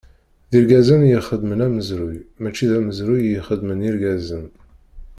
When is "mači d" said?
2.41-2.71